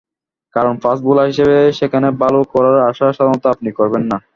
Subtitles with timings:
[0.55, 4.17] কারণ, fast bowler হিসেবে সেখানে ভালো করার আশা সাধারণত আপনি করবেন না।